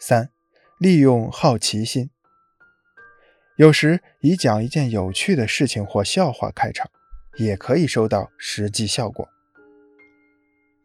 [0.00, 0.30] 三、
[0.78, 2.08] 利用好奇心。
[3.56, 6.90] 有时以讲一件有趣的事情或笑话开场，
[7.36, 9.28] 也可以收到实际效果。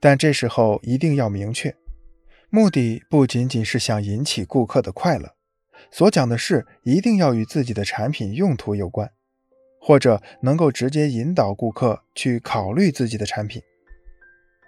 [0.01, 1.73] 但这时候一定要明确，
[2.49, 5.33] 目的不仅仅是想引起顾客的快乐，
[5.89, 9.09] 所讲的事一定要与自己的产品用途有关，
[9.79, 13.61] 或者能够直接引导顾客去考虑自己的产品。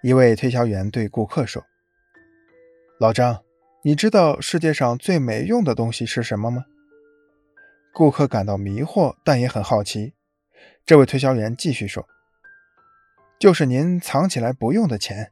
[0.01, 1.65] 一位推销员对顾客说
[2.97, 3.43] ：“老张，
[3.87, 6.65] 你知道世界上最没用的东西是什么吗？”
[7.95, 10.13] 顾客感到迷惑，但也很好奇。
[10.85, 12.05] 这位推销员继续说
[13.39, 15.31] ：“就是您藏起来不用的钱，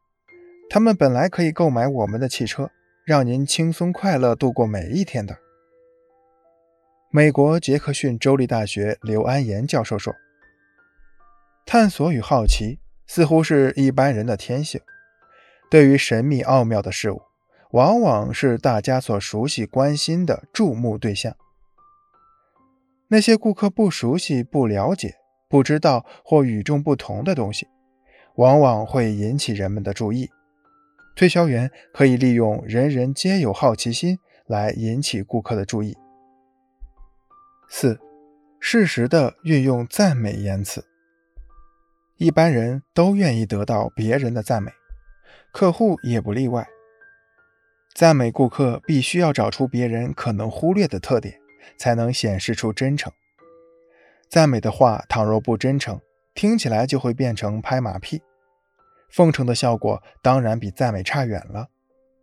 [0.69, 2.71] 他们本来可以购买我们的汽车，
[3.03, 5.37] 让您轻松快乐度过每一天的。”
[7.11, 10.15] 美国杰克逊州立大学刘安岩教授说
[11.67, 14.79] ：“探索与好奇似乎是一般人的天性，
[15.69, 17.21] 对于神秘奥妙的事物，
[17.71, 21.35] 往往是大家所熟悉、关心的注目对象。”
[23.09, 25.15] 那些顾客不熟悉、不了解、
[25.47, 27.67] 不知道或与众不同的东西，
[28.35, 30.29] 往往会引起人们的注意。
[31.15, 35.95] 推销员可以利用“人人皆有好奇心”来引起顾客的注意。
[37.69, 37.99] 四、
[38.59, 40.85] 适时的运用赞美言辞。
[42.17, 44.71] 一般人都愿意得到别人的赞美，
[45.53, 46.67] 客户也不例外。
[47.95, 51.39] 赞美顾客必须要找出别人可能忽略的特点。
[51.77, 53.11] 才能显示出真诚。
[54.29, 55.99] 赞美的话，倘若不真诚，
[56.33, 58.21] 听起来就会变成拍马屁。
[59.09, 61.69] 奉承的效果当然比赞美差远了。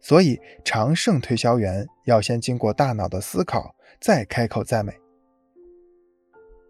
[0.01, 4.93] 所以，常胜推销员要先经过大脑的思考，再开口赞美。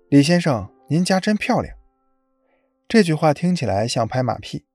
[0.09, 1.75] 李先生，您家真漂亮。
[2.87, 4.67] 这句话听起来像拍马屁。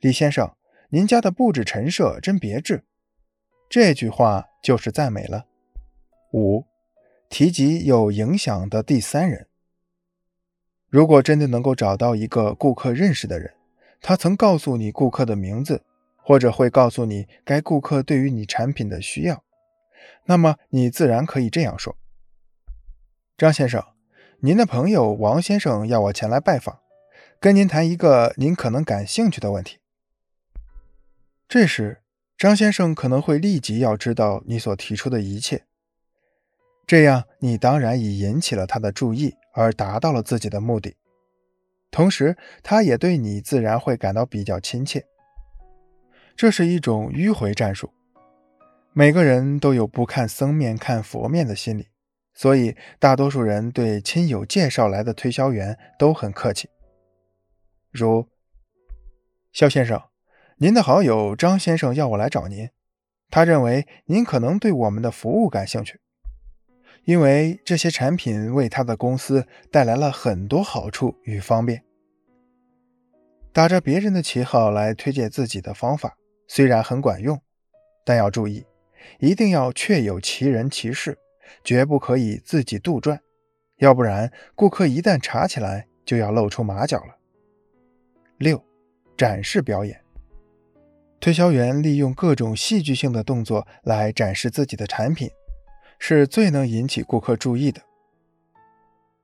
[0.00, 0.56] 李先生，
[0.90, 2.84] 您家的布置陈设真别致。
[3.68, 5.46] 这句话就是赞美了。
[6.32, 6.64] 五，
[7.28, 9.46] 提及有影响的第三人。
[10.88, 13.54] 如果真的能够找到一个顾客认识的人，
[14.00, 15.82] 他曾告诉你顾客的名字，
[16.16, 19.42] 或者会告诉你该顾客对于你产品的需要，
[20.26, 21.96] 那么你自然可以这样说
[23.36, 23.84] ：“张先生，
[24.40, 26.80] 您的朋友王先生要我前来拜访，
[27.40, 29.78] 跟您谈一个您可能感兴趣的问题。”
[31.48, 32.02] 这时，
[32.36, 35.64] 张先生可能会立即要知道你所提出的一切。
[36.86, 40.96] 这样，你当然已引起了他的注意，而达到了自己的目的。
[41.90, 45.06] 同时，他也对你自然会感到比较亲切。
[46.36, 47.90] 这是一种迂回战术。
[48.92, 51.88] 每个人都有不看僧面看佛面的心理，
[52.34, 56.68] 所以大多数人对亲友介绍来的推销员都很客气。
[57.90, 58.28] 如
[59.52, 60.00] 肖先生，
[60.58, 62.70] 您的好友张先生要我来找您，
[63.28, 66.00] 他认为您可能对我们的服务感兴趣。
[67.04, 71.84] 因为这些产品为他的公司带来了很多好处与方便。
[73.52, 76.16] 打着别人的旗号来推荐自己的方法
[76.48, 77.38] 虽然很管用，
[78.02, 78.64] 但要注意，
[79.20, 81.18] 一定要确有其人其事，
[81.62, 83.18] 绝不可以自己杜撰，
[83.76, 87.14] 要不然顾客一旦查起来，就要露出马脚了。
[88.38, 88.64] 六，
[89.18, 90.00] 展示表演。
[91.26, 95.28] 推销员利用各种戏剧性的动作来展示自己的产品。
[95.98, 97.82] 是最能引起顾客注意的。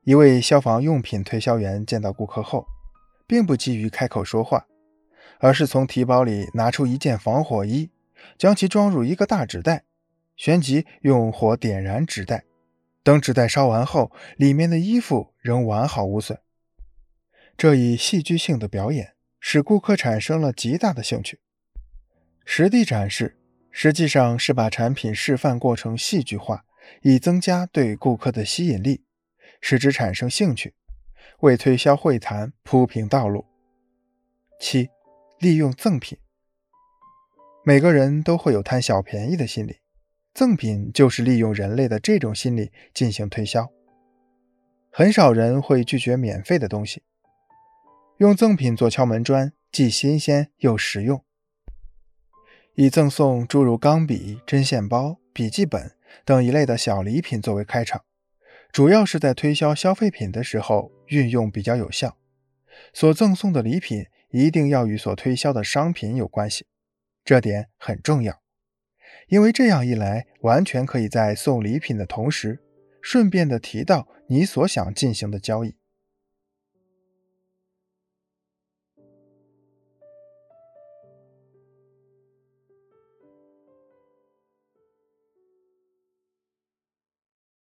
[0.02, 2.66] 一位消防用品推销员见到顾客后，
[3.24, 4.66] 并不急于开口说话，
[5.38, 7.92] 而是从提包里拿出一件防火衣，
[8.36, 9.84] 将其装入一个大纸袋，
[10.34, 12.42] 旋即用火点燃纸袋。
[13.04, 16.40] 等纸袋烧完后，里面的衣服仍完好无损。
[17.56, 21.38] 这一戏剧性的表演使顾客产生了极大的兴趣。
[22.44, 23.36] 实地展示。
[23.74, 26.66] 实际上是把产品示范过程戏剧化，
[27.00, 29.02] 以增加对顾客的吸引力，
[29.62, 30.74] 使之产生兴趣，
[31.40, 33.46] 为推销会谈铺平道路。
[34.60, 34.90] 七，
[35.38, 36.18] 利用赠品。
[37.64, 39.78] 每个人都会有贪小便宜的心理，
[40.34, 43.72] 赠品就是利用人类的这种心理进行推销。
[44.90, 47.02] 很少人会拒绝免费的东西，
[48.18, 51.24] 用赠品做敲门砖，既新鲜又实用。
[52.74, 55.92] 以赠送诸如钢笔、针线包、笔记本
[56.24, 58.02] 等一类的小礼品作为开场，
[58.72, 62.16] 主要是在推销消费品的时候运用比较有效。
[62.94, 66.64] 所赠送的礼品一定要与所推销的商品有关系，
[67.22, 68.40] 这点很重要，
[69.28, 72.62] 因为这样一来，完全可以在送礼品的同时，
[73.02, 75.76] 顺便的提到你所想进行的交易。